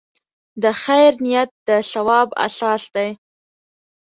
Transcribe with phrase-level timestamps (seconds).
[0.63, 3.09] د خیر نیت د ثواب اساس دی.